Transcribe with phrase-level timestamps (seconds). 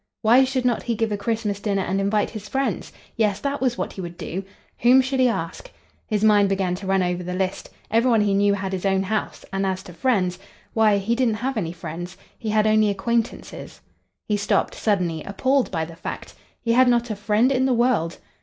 [0.23, 2.91] Why should not he give a Christmas dinner and invite his friends?
[3.15, 4.43] Yes, that was what he would do.
[4.79, 5.69] Whom should he ask?
[6.07, 7.69] His mind began to run over the list.
[7.91, 11.55] Every one he knew had his own house; and as to friends—why, he didn't have
[11.55, 12.17] any friends!
[12.35, 13.79] He had only acquaintances.
[14.27, 16.33] He stopped suddenly, appalled by the fact.
[16.59, 18.17] He had not a friend in the world!